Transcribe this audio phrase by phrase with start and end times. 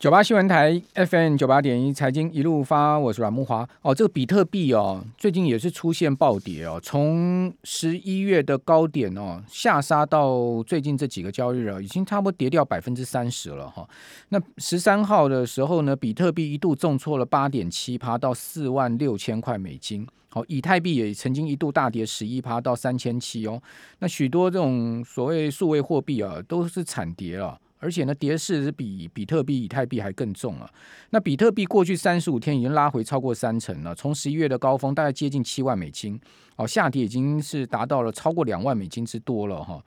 [0.00, 3.68] 九八新闻台 FM 九八点一财经一路发，我是阮慕华。
[3.82, 13.86] 哦，这个比特币哦，最近也是出现暴跌哦，从十一月的高点哦下杀到最近这几个交易日啊，已经差不多跌掉百分之三十了哈。
[14.30, 20.06] 那十三号的时候呢，比特币一度重挫了八点七趴到四万六千块美金。
[20.30, 23.60] 好，以太币也曾经一度大跌十一趴到三千七哦。
[23.98, 27.60] 那许多这种所谓数位货币啊，都是惨跌了。
[27.80, 30.70] 而且呢，跌势是比比特币、以太币还更重啊。
[31.10, 36.20] 那比特币过去三十五天已经拉回超过三成了，从十一月的高峰大概接近七万美金，
[36.56, 39.82] 哦，下跌已经是达到了超过两万美金之多了哈。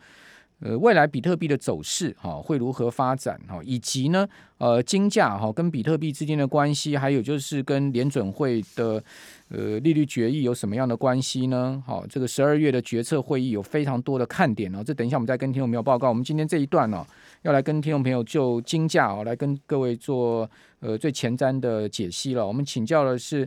[0.66, 4.26] 呃，未来比特币的走势哈会如何发展哈，以及呢，
[4.60, 9.04] 呃，金价哈跟比特币之间的关系，还有就是跟联准会的
[9.50, 11.84] 呃利率决议有什么样的关系呢？
[11.86, 16.08] 好，这个十二月的决策会议有非常多的看点哦，这等一下我们再跟听众朋友报告。
[16.08, 17.06] 我们今天这一段呢，
[17.42, 22.48] 要来跟听众朋友就金价哦来跟各位做呃最前瞻的解析了。
[22.48, 23.46] 我们请教的是。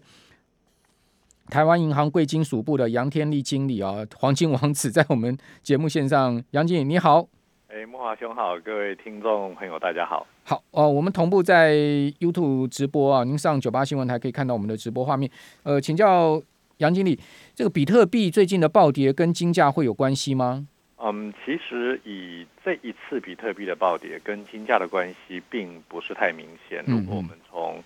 [1.48, 7.28] 台湾银行贵金属部的杨天立经理啊，黄金王子在我们节目线上，杨经理你好，
[7.68, 11.74] 哎，木华兄好，各位听众朋友大家好，好哦，我们同步在
[12.18, 15.30] YouTube 直播啊，您上九八新闻台可以看到我们的直播画面，
[15.62, 16.42] 呃，请教
[16.78, 17.18] 杨经理，
[17.54, 20.66] 这个比特币最近的暴跌跟金价会有关系吗？
[20.98, 27.82] 嗯，其实以这一次比特币的暴跌跟金价的关系并不是太明显，如果我们从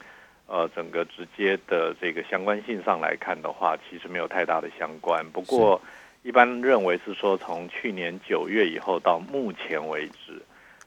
[0.51, 5.25] 呃，整个直接的这个相关性上来看的话，其实没有太大的相关。
[5.31, 5.81] 不过，
[6.25, 10.42] 一般认为是说，从去年九月以后到目前为止，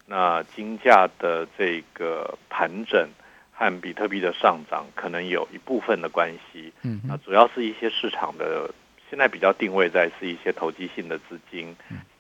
[0.05, 3.08] 那金价的这个盘整
[3.53, 6.73] 和比特币的上涨，可能有一部分的关系。
[6.81, 8.70] 嗯，那主要是一些市场的
[9.09, 11.73] 现在比较定位在是一些投机性的资金。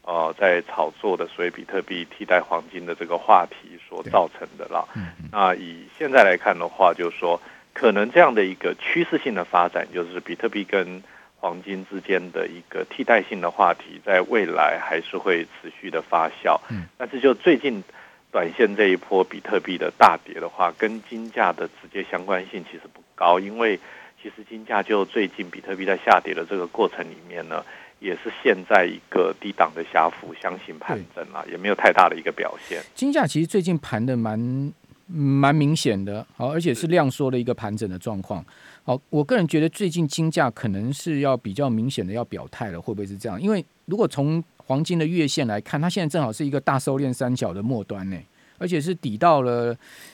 [0.05, 4.85] 呃，在炒作的所谓比特币替代黄金的这个话题所造成的啦。
[5.31, 7.39] 那以现在来看的话，就是说，
[7.73, 11.01] 可能这样的一个趋势性的发展，就是比特币跟
[11.37, 16.59] 黄金之间的一个替代性的话题，在未来还是会持续的发酵。
[16.97, 17.81] 但是就最近
[18.29, 23.79] 短线这一波比特币的大跌的话，跟金价的直接相关性其实不高，因为
[24.21, 27.63] 其实金价就最近比特币在下跌的这个过程里面呢。
[28.03, 32.83] 也是现在一个低档的狭幅箱型盘整啊，也没有太大的一个表现。
[32.93, 34.73] 金价其实最近盘的蛮
[35.07, 38.43] 蛮明显的，好，而且是量缩的一个盘整的状况。
[38.83, 43.41] 好，我个人觉得最近金价可能是要比较明显的要表态了，会不会是这样？
[43.41, 48.17] 因为如果从黄金的月线来看，它现在正好是一个大收敛三角的末端呢，
[48.57, 49.73] 而且是抵到了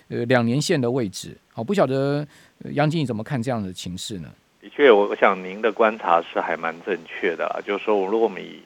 [0.10, 1.36] 呃两年线的位置。
[1.52, 2.28] 好，不晓得
[2.74, 4.30] 杨经理怎么看这样的情势呢？
[4.62, 7.62] 的确，我我想您的观察是还蛮正确的啦。
[7.66, 8.62] 就是说，如果我们以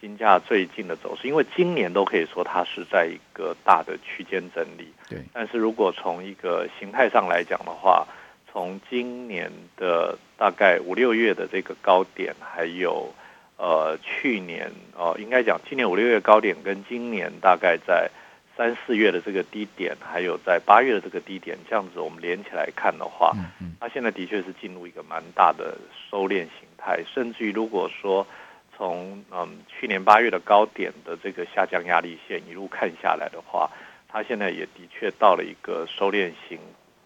[0.00, 4.92] 金价最近的走势，因为今年都可以说它是在一个大的区间整理。
[5.08, 5.18] 对。
[5.32, 8.06] 但是如果从一个形态上来讲的话，
[8.50, 13.12] 从今年的大概五六月的这个高点，还有
[13.58, 18.10] 呃去年哦，应该讲今年五六月高点跟今年大概在。
[18.56, 23.32] 三四月的这个低点，还有在八月的这个低点，这样子我们连起来看的话，
[23.80, 25.76] 它现在的确是进入一个蛮大的
[26.08, 28.24] 收敛形态，甚至于如果说
[28.76, 33.68] 从嗯去年八月的高点的这个下降压力线一路看下来的话，
[34.08, 36.58] 它现在也的确到了一个收敛形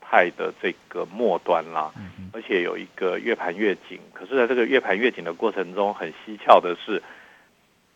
[0.02, 1.90] 态的这个末端啦，
[2.32, 7.02] 而且有一个越盘越紧，可是在这个越盘越紧的过程中，很蹊跷的是。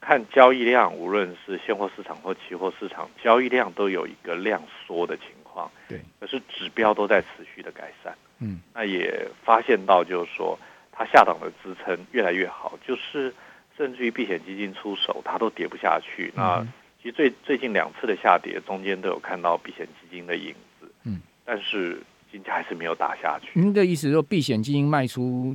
[0.03, 5.71] 看交易量，无论是现货市场或期货市场，交易量都有一个量缩的情况。
[5.89, 8.13] 对，可是指标都在持续的改善。
[8.41, 10.59] 嗯，那也发现到，就是说，
[10.91, 13.33] 它下档的支撑越来越好，就是
[13.77, 16.33] 甚至于避险基金出手，它都跌不下去。
[16.35, 16.67] 嗯、那
[17.01, 20.91] 其实最最近两次的下跌，中间都有看到避险基金的影子。
[21.05, 22.03] 嗯，但是
[22.33, 23.61] 金价还是没有打下去。
[23.61, 25.55] 您的意思是说，避险基金卖出？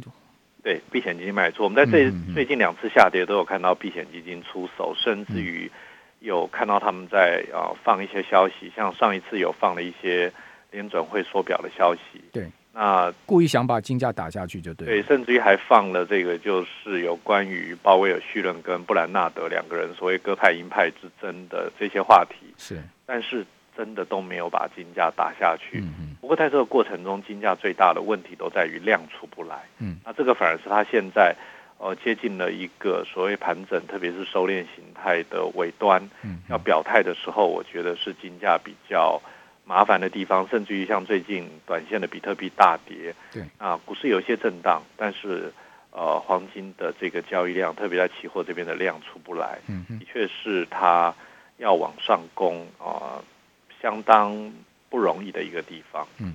[0.64, 5.72] 对，避险基金卖出，我们在这最近两次下跌都有看到避险基金出手，甚至于
[6.20, 10.32] 有看到他们在啊放一些消息，像上一次有放了一些
[10.72, 12.22] 联准会缩表的消息。
[12.34, 14.88] 对，那故意想把金价打下去就对。
[14.88, 22.54] 对，甚至于还放了这个，就是有关于鲍威尔绪论跟布兰纳德两个人所谓鸽派鹰派之争的这些话题。
[22.58, 23.46] 是，但是。
[23.78, 25.84] 真的都没有把金价打下去。
[26.28, 29.64] 不过在这个过程中，金价最大的问题都在于量出不来。
[29.80, 31.34] 嗯，那这个反而是它现在
[31.78, 36.10] 呃接近了一个所谓盘整，特别是收敛形态的尾端。
[36.24, 39.22] 嗯，要表态的时候，我觉得是金价比较
[39.64, 40.46] 麻烦的地方。
[40.50, 45.54] 甚至于像最近短线的比特币大跌，对啊，股市有一些震荡，但是
[45.92, 49.60] 呃黄金的这个交易量，特别在期货这边的量出不来。
[49.70, 51.16] 嗯，的确是它
[51.56, 53.16] 要往上攻啊。
[53.16, 53.24] 呃
[53.80, 54.52] 相当
[54.98, 56.08] 不容易的一个地方。
[56.18, 56.34] 嗯，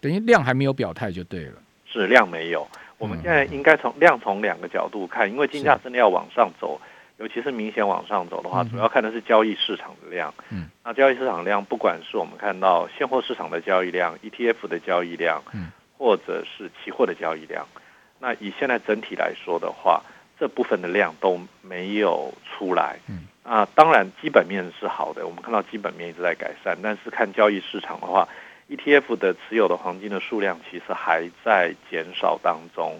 [0.00, 1.54] 等于量还没有表态就对了。
[1.84, 2.64] 是量没有，
[2.96, 6.80] 我们现在应该从量从两个角度看，因为金价真的要往上走，
[7.18, 10.32] 尤其是明显往上走的话，主要看的是交易市场的量。
[10.50, 17.66] 嗯，那交易市场量，不管是我们看到现货市场的交易量、ETF 的交易量，嗯，或者是期货的交易量，
[18.20, 20.00] 那以现在整体来说的话，
[20.38, 22.96] 这部分的量都没有出来。
[23.08, 28.28] 嗯，啊，当然基本面是好的，我们看到基本面一直在改善，但是看交易市场的话。
[28.66, 32.98] ETF 的持有的黄金的数量其实还在减少当中。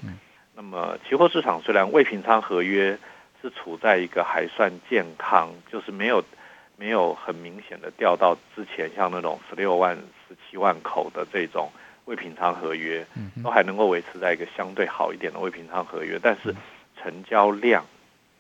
[0.55, 2.99] 那么期货市场虽然未平仓合约
[3.41, 6.23] 是处在一个还算健康，就是没有
[6.77, 9.97] 没有很明显的掉到之前像那种十六万、
[10.29, 11.73] 十七万口的这种
[12.05, 13.05] 未平仓合约，
[13.43, 16.55] 都还能够维持在一个相对好一点的未平仓合约，但是
[17.01, 17.87] 成交量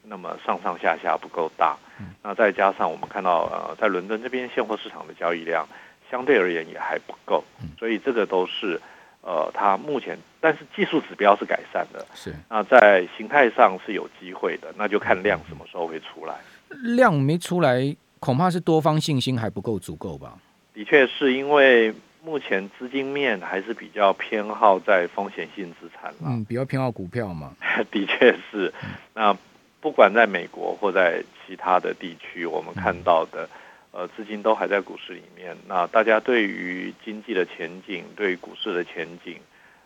[0.06, 1.76] 那么上上下下不够大。
[2.22, 5.66] 那再加上我们看到呃，在伦敦这边现货市场的交易量。
[6.10, 7.42] 相对而言也还不够，
[7.76, 8.80] 所以这个都是
[9.22, 16.34] 呃，它目前但是技术指标是改善的，是那在形态上是有机会的，那就看量什么时候会出来。
[16.68, 20.38] 量没出来，恐怕是多方信心还不够足够吧？
[20.74, 21.92] 的确是因为
[22.22, 27.56] 目前资金面还是比较偏好在风险性资产，嗯，比较偏好股票嘛。
[27.90, 28.72] 的确是，
[29.14, 29.36] 那
[29.84, 33.46] 不管在美国或在其他的地区，我们看到的。
[33.96, 35.56] 呃，资金都还在股市里面。
[35.68, 39.38] 那大家对于经济的前景，对于股市的前景，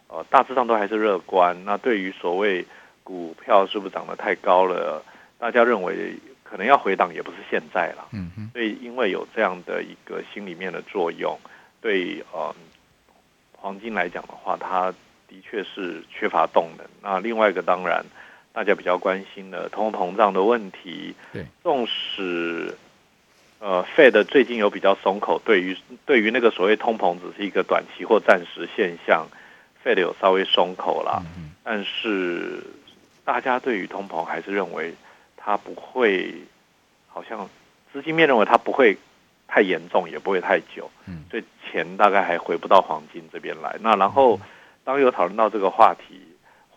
[0.06, 1.64] 呃，大致上都还是乐观。
[1.66, 2.64] 那对于所谓
[3.04, 5.04] 股票是不是涨得太高了，
[5.38, 8.08] 大家认为可能要回档，也不是现在了。
[8.12, 8.50] 嗯嗯。
[8.54, 11.38] 所以因为有这样的一个心里面的作用，
[11.82, 12.54] 对呃
[13.58, 14.90] 黄金来讲的话，它
[15.28, 16.86] 的确是缺乏动能。
[17.02, 18.02] 那另外一个当然，
[18.58, 22.74] 大家比较关心的通货膨胀的问题，对，纵使。
[23.60, 29.28] 呃，Fed 最近有比较松口，对于对于那个所谓通膨只是一个短期或暂时现象
[29.84, 31.24] ，Fed 有稍微松口了，
[31.62, 32.64] 但是
[33.24, 34.92] 大家对于通膨还是认为
[35.36, 36.34] 它不会，
[37.06, 37.48] 好像
[37.92, 38.96] 资金面认为它不会
[39.46, 40.90] 太严重，也不会太久，
[41.30, 43.76] 所以钱大概还回不到黄金这边来。
[43.80, 44.40] 那然后
[44.82, 46.20] 当有讨论到这个话题，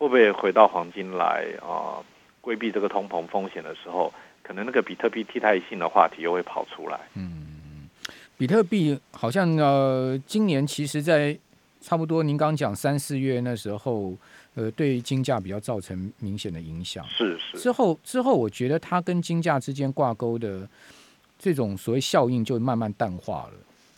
[0.02, 2.02] 会不会回到黄金来啊，
[2.40, 4.12] 规避这个通膨风险的时候？
[4.42, 6.98] 可能那个比特币替代性的话题又会跑出来。
[7.14, 7.88] 嗯，
[8.36, 11.38] 比特币好像呃，今年其实，在
[11.80, 14.12] 差不多您刚讲三四月那时候，
[14.56, 17.06] 呃，对金价比较造成明显的影响。
[17.06, 17.56] 是是。
[17.56, 20.68] 之后之后，我觉得它跟金价之间挂钩的
[21.38, 23.52] 这种所谓效应就慢慢淡化了，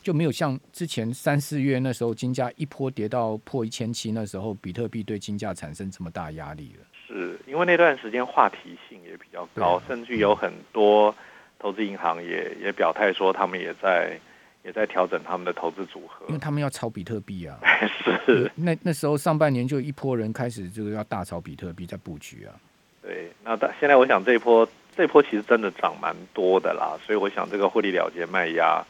[0.05, 6.85] 就没有像之前三四月那时候金价一波跌到破一千七，那时候比特币对金价产生这么大压力了。
[7.07, 11.13] 是因为那段时间话题性也比较高，甚至有很多
[11.57, 14.19] 投资银行也也表态说，他们也在
[14.63, 17.57] 也在调整他们的投资组合，因为他们要炒比特币啊。
[18.27, 22.53] 是那那时候上半年就一波人开始就是要大炒比特币在布局啊。
[23.01, 28.83] 对，那但现在我想这一波这波其实真的涨蛮多的啦，所以我想这个获利了结卖压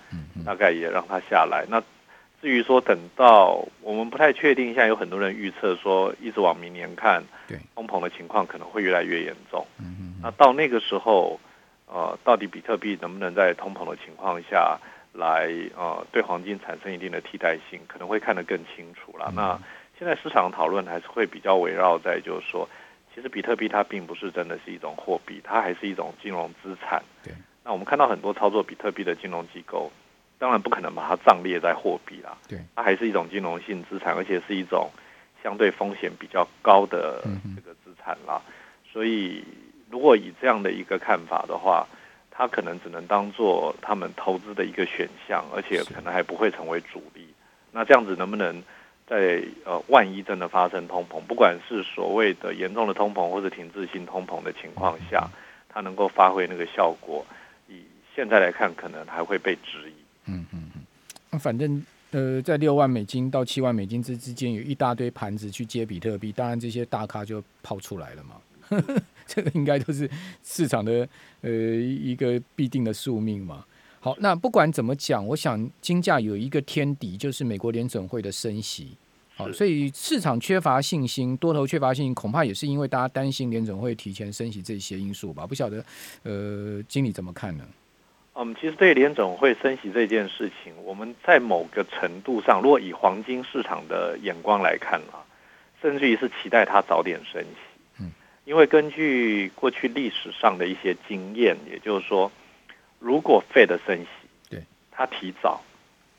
[0.45, 1.65] 大概也让它下来。
[1.69, 1.81] 那
[2.41, 9.65] 至于说等到我们不太确定，现在有很多人预测说，一直往明年看，对通膨的情况可能会越来越严重。
[9.79, 10.15] 嗯嗯。
[10.21, 11.39] 那到那个时候，
[11.87, 14.79] 呃，到底比特币能不能在通膨的情况下
[15.13, 19.31] 来，呃，对黄金产生一定的替代性，可能会看得更清楚了。
[19.35, 19.57] 那
[19.97, 22.69] 现在市场讨论还是会比较围绕在，就是说，
[23.15, 27.01] 其实比特币它并不是真的是一种货币，它还是一种金融资产。
[27.23, 27.33] 对。
[27.63, 29.91] 那我们看到很多操作比特币的金融机构。
[30.37, 34.91] 当然不可能把它账列在货币啦，对，它还是一种金融性资产，而且是一种
[35.41, 37.23] 相对风险比较高的
[37.55, 38.41] 这个资产啦。
[38.91, 39.41] 所以，
[39.89, 41.87] 如果以这样的一个看法的话，
[42.29, 47.25] 它可能只能当做他们投资的一个选项，而且可能还不会成为主力。
[47.71, 48.61] 那这样子能不能
[49.07, 55.29] 在呃万一真的发生通膨，不管是所谓的严重的通膨或者停滞性通膨的情况下，
[55.69, 57.25] 它能够发挥那个效果？
[57.67, 57.83] 以
[58.15, 59.93] 现在来看，可能还会被质疑。
[60.25, 60.81] 嗯嗯嗯，
[61.29, 68.35] 那反正呃，在六万美金到七万美金之之间，有一大堆盘子去接比特币，当然这些大咖就抛出来了嘛。
[68.67, 70.09] 呵呵，这个应该都是
[70.41, 71.07] 市场的
[71.41, 73.63] 呃一个必定的宿命嘛。
[74.05, 78.95] 好，那不管怎么讲，我想金价有一个天敌，就是美国联准会的升息。
[79.35, 85.47] 好，所以市场缺乏信心，多头缺乏信心，恐怕也是因为大家担心联准会提前升息这些因素吧。
[85.47, 85.83] 不晓得
[86.21, 87.65] 呃，经理怎么看呢？
[88.35, 95.25] 嗯，其实对联准会升息这件事情，我们在某个程度上，如果以黄金市场的眼光来看啊，
[95.81, 97.81] 甚至于是期待它早点升息。
[97.99, 98.11] 嗯，
[98.45, 102.31] 因为根据过去历史上的一些经验，也就是说，
[103.05, 104.07] 如果 Fed 升息，
[104.49, 105.61] 对，它提早，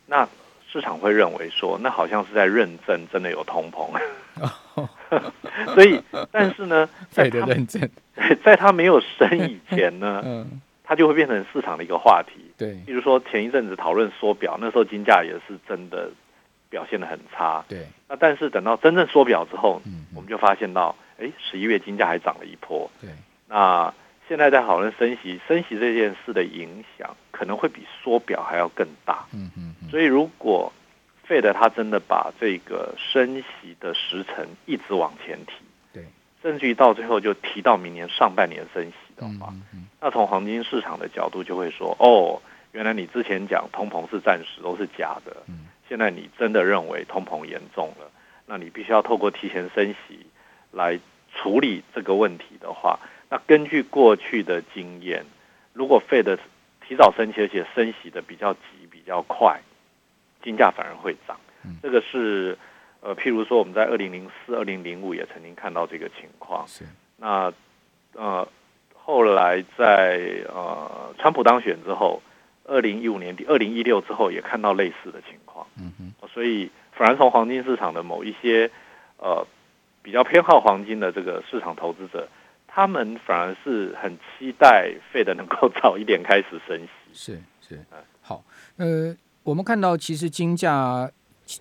[0.06, 0.24] 那
[0.70, 3.88] 市市场会认为说，那好像是在认证真的有通膨。
[5.72, 5.98] 所以，
[6.30, 7.88] 但是呢， 在他认证，
[8.44, 12.52] 在他没有升以前呢，嗯，它就会变成市场的一个话题。
[12.58, 16.10] 对，比如说前一阵子讨论缩表，那时候金价也是真的
[16.68, 17.64] 表现的很差。
[17.66, 22.90] 对，那但是等到真正缩表之后，嗯，我们就发现到，哎，十一月金价还涨了一波。
[23.00, 23.08] 对，
[23.48, 23.94] 那
[24.28, 29.24] 现在在讨论升息，升息这件事的影响可能会比缩表还要更大。
[29.32, 30.72] 嗯嗯，所以如果
[31.28, 35.52] Fed 他真的把这个升息的时程一直往前提，
[35.92, 36.04] 对，
[36.42, 42.40] 甚至于到最后就提到明年上半年升息的话，嗯嗯、那从黄金市场的角度就会说，哦，
[42.72, 48.10] 原来你之前讲通膨是暂时都是假的，嗯，现在你真的认为通膨严重了，
[48.46, 50.26] 那你必须要透过提前升息
[50.70, 50.98] 来
[51.34, 55.24] 处理这个问题的话，那根据过去的经验，
[55.72, 56.38] 如果 Fed
[56.86, 59.60] 提早升息，而且升息的比较急、比较快。
[60.42, 61.36] 金价反而会涨，
[61.82, 62.56] 这个是
[63.00, 66.64] 呃，譬如说我们在二零零四、二零零五也曾经看到这个情况。
[66.68, 66.84] 是
[67.16, 67.52] 那
[68.14, 68.46] 呃，
[68.94, 72.22] 后来在呃，川普当选之后，
[72.64, 75.66] 二零一五年底、二零一六之后也看到类似的情况。
[75.76, 78.70] 嗯哼，所以反而从黄金市场的某一些
[79.16, 79.44] 呃
[80.02, 82.28] 比较偏好黄金的这个市场投资者，
[82.76, 86.88] 他们反而是很期待 Fed 能够早一点开始升息。
[87.14, 87.80] 是是，
[88.20, 88.44] 好，
[88.76, 89.16] 呃。
[89.42, 91.10] 我们看到，其实金价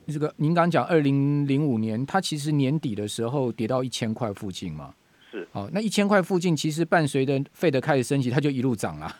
[0.08, 4.94] 这个，您刚讲二零零五年，它其实年底的时候跌到一千块附近嘛。
[5.32, 5.48] 是。
[5.54, 9.16] 哦，那一千块附近，其实伴随着费的开始升息，它就一路涨了。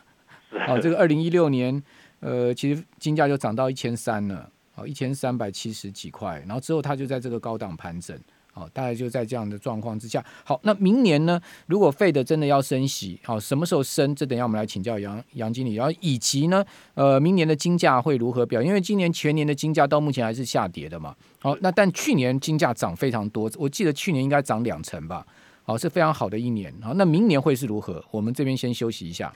[0.50, 0.58] 是。
[0.68, 1.82] 哦，这个二零一六年，
[2.20, 8.18] 呃，其实金价就涨到一千三了，哦，一千三百七十几块，然后之后它就在这个高档盘整。
[8.56, 10.24] 好，大概就在这样的状况之下。
[10.42, 11.38] 好，那明年呢？
[11.66, 14.14] 如果费的真的要升息，好，什么时候升？
[14.14, 15.74] 这等下我们来请教杨杨经理。
[15.74, 18.62] 然后以及呢，呃，明年的金价会如何表？
[18.62, 21.14] 因为今年全年的金价到目前还是下跌的嘛。
[21.38, 25.26] 好，那但去年金价涨非常多，我记得去年应该涨两成吧。
[25.62, 26.72] 好，是非常好的一年。
[26.80, 28.02] 好，那明年会是如何？
[28.10, 29.30] 我们这边先休息一下。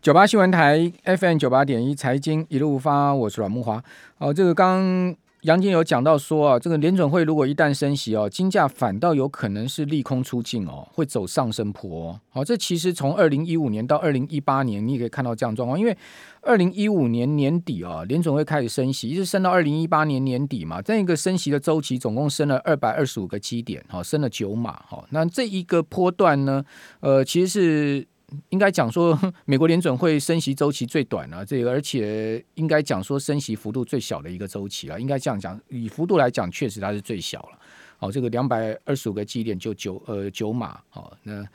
[0.00, 3.84] 九八新闻台 FM 九八点一财经一路发，我是阮木华。
[4.16, 5.14] 好，这个刚。
[5.46, 12.20] 杨经有讲到说啊，这个联准会如果一旦升息哦，金价反倒有可能是利空出尽哦，会走上升坡。
[12.30, 15.78] 好，这其实从二零一五年到二零一八年，你也可以看到这样状况。
[15.78, 15.96] 因为
[16.42, 20.82] 二零一五年年底啊，联准会开始升息，一直升到二零一八年年底嘛。
[20.82, 24.82] 这一个升息的周期总共升了二百二十五个基点，好，升了九码。
[24.88, 26.64] 好，那这一个波段呢，
[26.98, 28.08] 呃，其实是。
[28.50, 34.98] 应该讲说， 美国联准会升息周期最短啊，这个而且应该讲说升息幅度最小的一个周期啊。
[34.98, 37.58] 应该这样讲，以幅度来讲，确实它是最小了。
[37.98, 40.80] 好，这个两百二十五个基点就九呃九码。
[40.88, 41.46] 好，那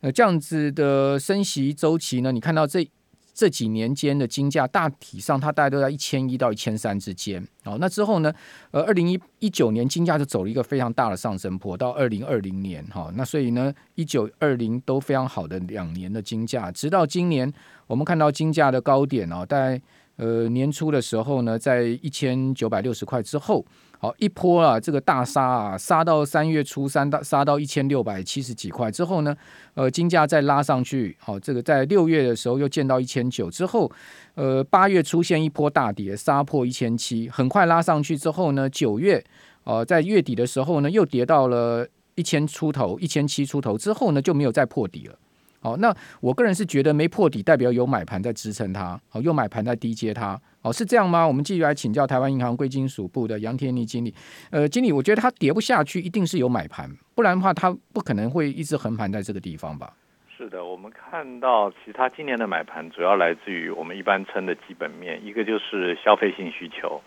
[0.00, 2.88] 那这样子的升息周期呢，你看到这。
[3.36, 7.46] 这几年间的金价大体上，它大概都在一千一到一千三之间。
[7.64, 8.32] 哦，那之后呢？
[8.70, 17.52] 呃，二零一一九年金价就走了一个非常大的上升坡，到二零二零年，哈，那所以呢，一九二零都非常好的两年的金价，直到今年，
[17.86, 19.78] 我们看到金价的高点哦，在
[20.16, 23.62] 呃年初的时候呢，在一千九百六十块之后。
[23.98, 29.34] 好一波啊，这个大杀啊，杀到三月初三到杀到一千六百七十几块之后呢，
[29.74, 33.90] 呃，金价再拉上去，好，这个在六月的时候又见到一千九之后，
[34.34, 39.24] 呃，八月出现一波大跌，杀破一千七，很快拉上去之后呢，九月，
[39.64, 41.86] 呃，在月底的时候呢，又跌到了
[42.16, 45.18] 一千出头，一千七出头之后呢，就没有再破底了。
[45.66, 51.26] 好，那我个人是觉得没破底，代表有买盘在支撑它，好，有买盘在低接它，哦，是这样吗？
[51.26, 54.14] 我们继续来请教台湾银行贵金属部的杨天尼经理。
[54.52, 59.92] 呃，经理，我觉得它跌不下去，一定是有买盘，不然的话，它不可能会一直横盘在这个地方吧？
[60.36, 67.02] 是的，我们看到其他今年的买盘主要来自于我们一般称的基本面，一个就是消费性需求，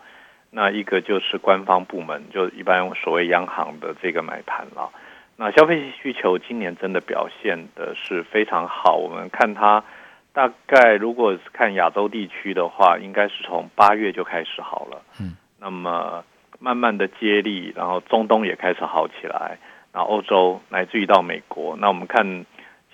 [0.50, 4.90] 那一个就是官方部门，就一般所谓央行的这个买盘了。
[5.40, 9.82] 那消费需求今年真的表现的是非常好，我们看它
[10.34, 15.00] 大概如果是看亚洲地区的话，应该是从八月就开始好了。
[15.18, 16.22] 嗯，那么
[16.58, 19.56] 慢慢的接力，然后中东也开始好起来，
[19.94, 22.44] 然后欧洲乃至于到美国，那我们看，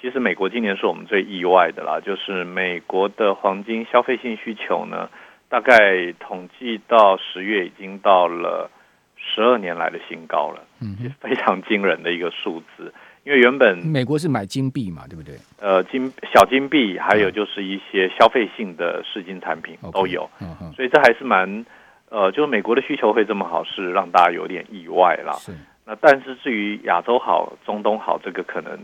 [0.01, 5.11] 其实美国今年是我们最意外的啦，就是美国的黄金消费性需求呢，
[5.49, 8.71] 大概统计到十月已经到了。
[9.19, 12.93] 十二年来的新高了，嗯，非常惊人的一个数字。
[13.25, 15.35] 因为原本美国是买金币嘛，对不对？
[15.61, 20.31] 呃，金小金币，还有就是一些消费性的试金产品都有，
[20.77, 21.67] 所以这还是蛮
[22.09, 25.33] 呃，就是美国的需求会这么好，是让大家有点意外啦。
[25.35, 25.53] 是。
[25.85, 28.79] 那但是至于亚洲好、中东好，这个可能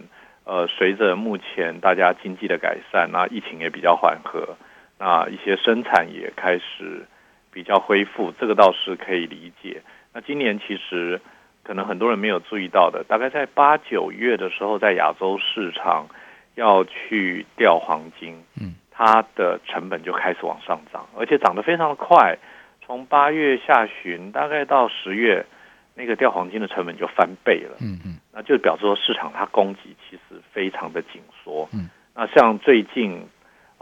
[0.45, 4.57] 呃，随着目前大家经济的改善，那疫情也比较缓和，
[4.99, 7.07] 那一些生产也开始。
[7.55, 9.83] 比较恢复，这个倒是可以理解。
[10.15, 11.21] 那今年其实
[11.63, 16.07] 可能很多人没有注意到的，大概在八九月的时候，在亚洲市场
[16.55, 22.37] 要去钓黄金，嗯，它的成本就开始往上涨，而且涨得非常的快。
[22.85, 25.47] 从八月下旬大概到十月，
[25.95, 33.27] 那个钓黄金的成本就翻倍了，嗯嗯，那就表示说市场它供给其实非常的紧缩，嗯，那像最近。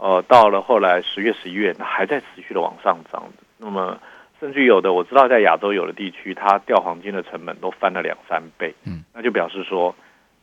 [0.03, 3.21] 呃，到了后来十月、十一月，还在持续的往上涨。
[3.59, 3.99] 那么，
[4.41, 8.73] 甚至有的我知道，在亚洲有的地区，它掉黄金的成本都翻了两三倍。
[8.85, 9.95] 嗯，那就表示说，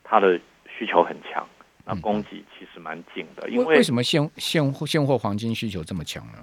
[0.05, 0.39] 它的
[0.69, 1.45] 需求很强，
[1.85, 3.49] 那供给其实蛮紧的。
[3.51, 6.39] 因为为什么现现现货黄金需求这么强呢？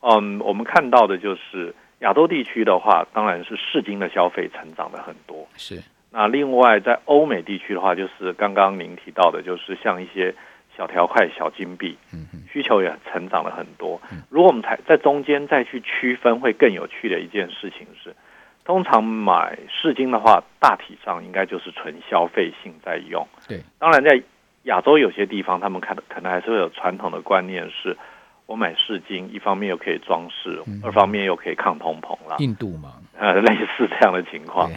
[0.00, 5.46] 嗯，我们看到的就是亚洲地区的话，当然是市金的消费成长的很多。
[5.58, 5.82] 是。
[6.10, 10.34] 那另外在欧美地区的话，就是刚刚您提到的，就是像一些。
[10.76, 11.96] 小条块小金币，
[12.54, 14.00] 需求也成长了很多。
[14.30, 18.14] 如果我们在在中间再去区分，会更有趣的一件事情是，
[18.64, 23.26] 通常买饰金的话，大体上应该就是纯消费性在用。
[23.48, 24.22] 对，当然在
[24.62, 27.96] 亚洲有些地方，他们看可能还是会有传统的观念，是
[28.46, 32.36] 我买饰金，一方面又可以装饰，二方面又可以抗通膨了。
[32.38, 34.70] 印度嘛，呃，类似这样的情况。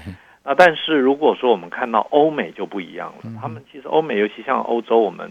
[0.43, 5.29] 那但是如果说我们看到欧美就不一样了，他们其实欧美，尤其像欧洲，我们。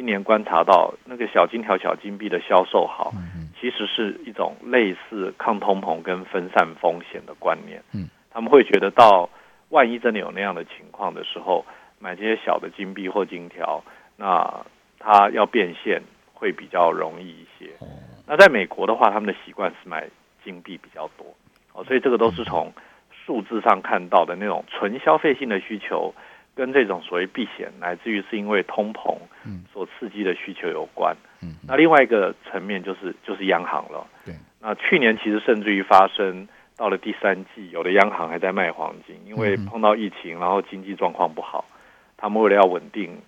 [0.00, 3.12] 今年观察到那个小金条、小金币的销售好，
[3.60, 7.82] 其实是一种类似抗通膨跟分散风险的观念。
[7.92, 9.28] 嗯，他们会觉得到
[9.68, 11.66] 万一真的有那样的情况的时候，
[11.98, 13.84] 买这些小的金币或金条，
[14.16, 14.64] 那
[14.98, 16.00] 它要变现
[16.32, 17.68] 会比较容易一些。
[18.26, 20.08] 那在美国的话，他们的习惯是买
[20.42, 21.26] 金币比较多。
[21.74, 22.72] 哦，所以这个都是从
[23.26, 26.14] 数字上看到的那种纯消费性的需求。
[26.60, 29.16] 跟这种所谓避险，乃至于是因为通膨
[29.72, 31.16] 所刺激的需求有关。
[31.40, 34.06] 嗯，那另外一个层面就是就是央行了。
[34.26, 41.64] 对，那去年其实甚至于发生到了第三季，有的央行还在卖黄金，因为碰到疫情，然后经济状况不好，
[42.18, 43.22] 他们为了要稳定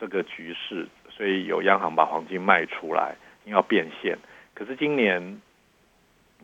[0.00, 4.18] 这个局势，所以有央行把黄金卖出来，因为要变现。
[4.54, 5.40] 可是今年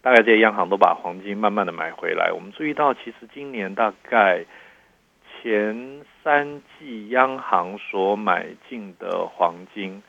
[0.03, 2.31] 大概这些央行都把黄金慢慢的买回来。
[2.33, 4.45] 我们注意到，其实今年大概。
[5.41, 10.03] 前三季央行所买进的黄金，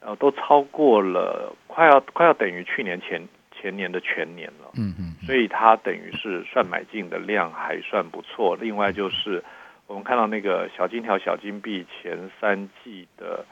[0.00, 4.70] 呃，都超过了，快要快要等于去年前前年的全年了。
[4.76, 8.56] 嗯嗯，所以它等于是算买进的量还算不错。
[8.60, 9.42] 另外就是
[9.86, 13.44] 我们看到那个小金条、小金币前三季的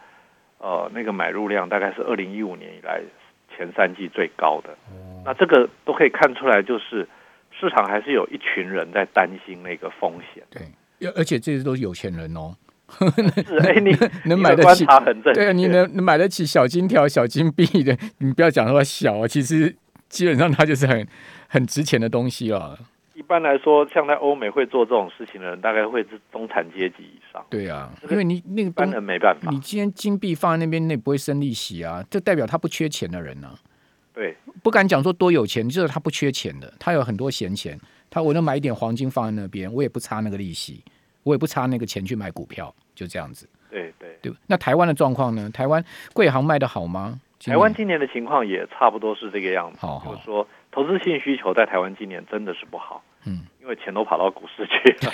[0.58, 3.00] 呃那个买入量，大概是二零一五年以来
[3.56, 4.76] 前三季最高的。
[5.24, 7.08] 那这个都可以看出来，就是
[7.58, 10.44] 市场还是有一群人在担心那个风险。
[10.50, 10.62] 对。
[11.10, 12.54] 而且这些都是有钱人哦，
[12.88, 14.84] 是哎，你能买得起？
[15.34, 19.74] 对啊，你能能买得起小金条、小金币的，你不要讲说小啊，其实
[20.08, 21.06] 基本上它就是很
[21.48, 22.78] 很值钱的东西啊。
[23.14, 27.44] 一般来说，像在欧美会做这种事情的人，大概会是中产阶级以上。
[27.48, 33.54] 对啊，因为你那个一般人没办法，你今天金币放在那边，那不会生利息啊，这代表他不缺钱的人呢、啊。
[34.14, 37.78] 对，不敢讲说多有钱，就是他不缺钱的，他有很多闲钱。
[38.12, 40.84] 他我能买一点黄金放在那边，我也不差那个利息，
[41.22, 43.48] 我也不差那个钱去买股票，就这样子。
[43.70, 44.30] 对对对。
[44.46, 45.48] 那台湾的状况呢？
[45.48, 47.18] 台湾贵行卖的好吗？
[47.42, 49.78] 台湾今年的情况也差不多是这个样子。
[49.80, 53.02] 好，好，就是说投资性需求在台湾今年真的是不好。
[53.24, 55.12] 嗯，因为钱都跑到股市去了。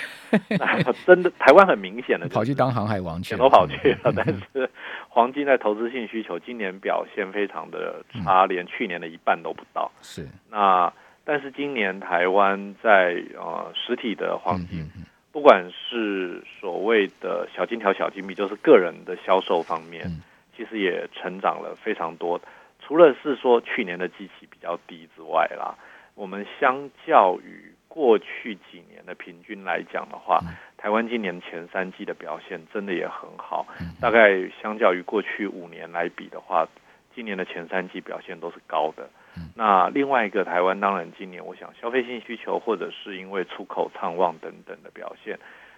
[0.59, 4.11] 那真的，台湾很明显的跑去当航海王去了，钱都跑去了。
[4.13, 4.69] 但是
[5.07, 9.89] 黄金在投资性需求今年表现非常的差，连去年的一半都不到。
[10.01, 10.91] 是那。
[11.29, 14.83] 但是今年台湾在呃实体的黄金，
[15.31, 20.09] 不管是所谓的小金条、小金币，就是个人的销售方面，
[20.57, 22.41] 其实也成长了非常多。
[22.81, 25.77] 除了是说去年的基期比较低之外啦，
[26.15, 30.39] 我们相较于过去几年的平均来讲的话，
[30.77, 33.67] 台湾今年前三季的表现真的也很好。
[34.01, 36.67] 大概相较于过去五年来比的话，
[37.13, 39.07] 今年的前三季表现都是高的。
[39.55, 45.37] 那另外一个台湾，当然今年我想消费性需求，或者是因为出口畅旺等等的表现，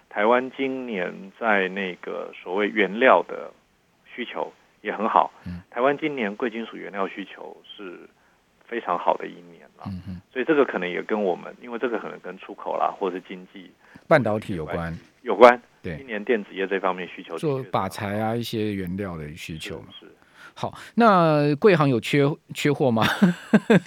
[0.10, 3.52] 台湾今年在那个所谓原料的
[4.06, 5.32] 需求也很好。
[5.70, 8.00] 台湾今年贵金属原料需求是
[8.66, 9.86] 非常好的一年了。
[10.32, 13.72] 所以这个可能也跟我们，因为这个可能跟出口啦，或者是经济
[14.08, 15.62] 半导体有关，有关。
[15.82, 20.06] 对，今年电子业这方面需求做靶材啊，一些原料的需求是。
[20.56, 23.04] 好，那贵行有缺缺货吗？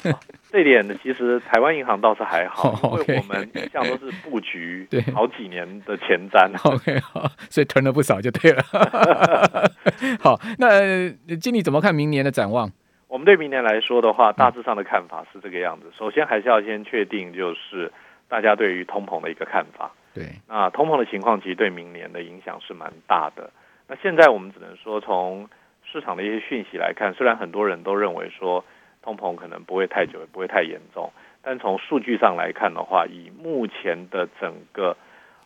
[0.05, 0.18] 哦、
[0.50, 6.50] 这点呢，其实台湾银行倒是还好， 因为我们一向都是布局 对好几年的前瞻。
[6.64, 8.62] OK，好，所以囤了不少就对了。
[10.20, 12.70] 好，那经理怎么看明年的展望？
[13.07, 15.87] 我们对明年来说的话，大致上的看法是这个样子。
[15.96, 17.92] 首先还是要先确定，就是
[18.29, 19.92] 大家对于通膨的一个看法。
[20.12, 23.50] 对，那通膨的情况其实对明年的影响是蛮大的。
[23.87, 25.48] 那现在我们只能说，从
[25.94, 28.64] 市场的一些讯息来看，虽然很多人都认为说
[29.00, 34.96] 通膨可能不会太久，也不会太严重，但从数据上来看的话，以目前的整个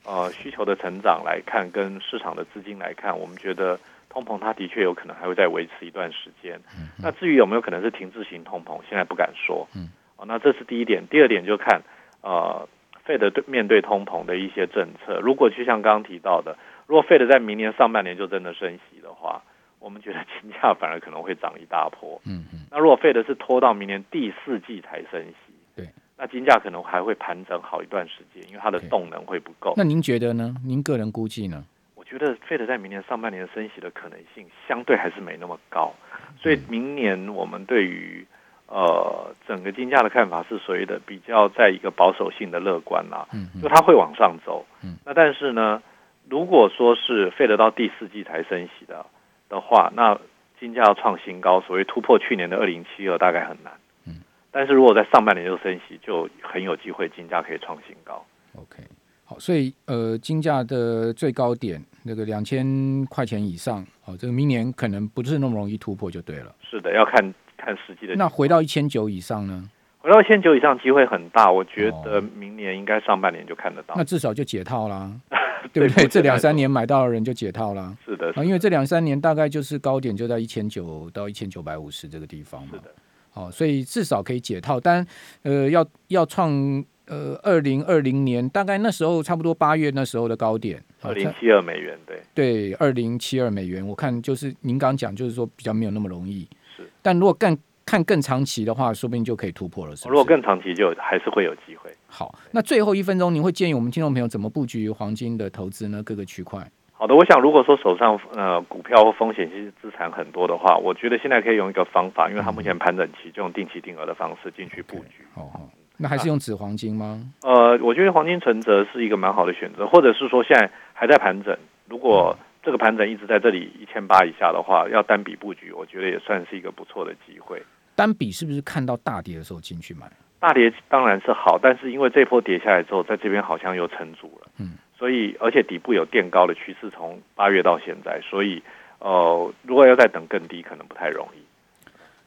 [0.06, 3.78] 呃需求的成长来看，跟市场的资金来看，我们觉得。
[4.11, 6.58] 通膨它的确有可能还会再维持一段时间。
[6.74, 9.68] 嗯，那至于有没有可能是停滞型通膨，现在不敢说。
[9.76, 11.06] 嗯，哦，那这是第一点。
[11.08, 11.82] 第二点就看
[12.22, 12.66] 呃
[13.06, 15.20] ，Fed 对面对通膨的一些政策。
[15.20, 16.56] 如果就像刚刚提到的，
[16.87, 19.42] 如果 Fed 在明年上半年就真的升息的话，
[19.78, 22.20] 我们觉得金价反而可能会涨一大波。
[22.24, 22.60] 嗯嗯。
[22.70, 29.74] 那如果 Fed 是拖到明年第四季才升息，对，那金价可能还会盘整好一段时间，因为它的动能会不够。
[29.76, 30.54] 那您觉得呢？
[30.64, 31.64] 您个人估计呢？
[31.94, 35.92] 我觉得 Fed 在明年上半年升息的可能性相对还是没那么高，
[36.38, 38.26] 所以明年我们对于
[38.66, 43.28] 呃整个金价的看法是所谓的比较在一个保守性的乐观啦，
[43.62, 44.64] 就它会往上走。
[44.82, 45.82] 嗯那但是呢，
[46.28, 49.04] 如果说是 Fed 到第四季才升息的
[49.48, 50.18] 的话，那
[50.61, 53.72] 金价要创新高，所谓突破去年的二零七二大概很难。
[54.06, 54.14] 嗯
[54.50, 58.24] 但是如果在上半年就升息，就很有机会金价可以创新高。
[58.54, 58.82] OK。
[59.24, 66.54] 好，所以呃，金价的最高点那个两千块钱以上，哦，这个明年可能不是那么容易突破，就对了。
[66.62, 68.14] 是的，要看看实际的。
[68.16, 69.68] 那回到一千九以上呢？
[70.00, 73.94] 回到一千九以上机会很大，我觉得明年应该上半年就看得到。
[73.96, 75.12] 那至少就解套啦，
[75.72, 76.06] 对不对？
[76.06, 77.96] 这两三年买到的人就解套啦。
[78.04, 82.68] 是的，啊，因为这两三年大概就是高点就在一千九到一千九百五十这个地方嘛。
[82.72, 82.94] 是的，
[83.30, 85.06] 好，所以至少可以解套，但
[85.42, 86.84] 呃，要要创。
[87.11, 96.46] 呃，二零二零年大概那时候差不多八月那时候的高点，二零七二美元，对对，二零七二美元，我看就是您刚讲，就是说比较没有那么容易。
[96.76, 97.56] 是，但如果更
[97.88, 99.96] 看更长期的话，说不定就可以突破了。
[99.96, 101.90] 是是，如果更长期，就还是会有机会。
[102.07, 106.03] 好，那最后一分钟，您会建议我们听众朋友怎么布局黄金的投资呢？
[106.03, 106.61] 各个区块。
[106.92, 115.24] 好的，我想如果说手上呃股票或风险性资产很多的话，我觉得现在可以用一个方法，因为它目前盘整期，就用定期定额的方式进去布局。
[115.35, 115.66] 好好。
[115.96, 117.24] 那还是用纸黄金吗？
[117.42, 121.57] 呃，我觉得黄金存折是一个蛮好的选择，或者是说现在还在盘整，
[121.88, 127.62] 如果这个盘整一直在这里一千八以下的话，要单笔布局，我觉得也算是一个不错的机会。
[127.98, 130.08] 单笔是不是看到大跌的时候进去买？
[130.38, 138.62] 大跌当然是好，但是因为这波跌下来之后，在这边好像又撑住了，嗯，所以而且底部有垫高的趋势，从八月到现在，所以
[139.00, 141.42] 呃，如果要再等更低，可能不太容易。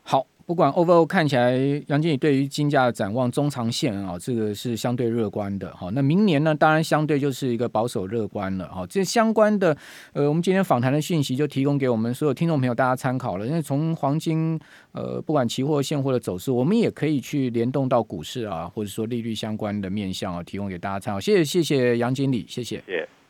[0.04, 0.26] 好。
[0.46, 1.56] 不管 overall 看起来，
[1.88, 5.90] 杨经理对于金价的展望中长线啊，这个是相对乐观的哈。
[5.94, 8.86] 那明年呢，当然相对就是一个保守乐观了哈。
[8.88, 9.76] 这相关的
[10.14, 13.46] 呃，我们今天访谈的讯息就提供给我们所有听众朋友大家参考了。
[13.46, 14.60] 因为从黄金
[14.92, 21.20] 呃，不管期货现货的走势，我们也可以去联动到股市啊，或者说利率相关的面向啊，提供给大家参考。
[21.20, 22.84] 谢谢谢谢杨经理，谢谢。
[22.86, 23.21] 谢谢。